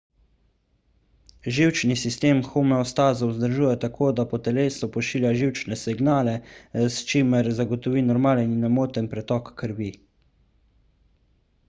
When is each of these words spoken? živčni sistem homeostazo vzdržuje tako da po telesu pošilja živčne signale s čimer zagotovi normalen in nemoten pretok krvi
živčni 1.57 1.97
sistem 2.03 2.39
homeostazo 2.53 3.27
vzdržuje 3.33 3.73
tako 3.83 4.07
da 4.19 4.25
po 4.31 4.39
telesu 4.47 4.89
pošilja 4.95 5.33
živčne 5.41 5.77
signale 5.81 6.33
s 6.87 6.97
čimer 7.11 7.49
zagotovi 7.59 8.05
normalen 8.09 8.51
in 8.55 8.63
nemoten 8.67 9.11
pretok 9.13 9.53
krvi 9.63 9.91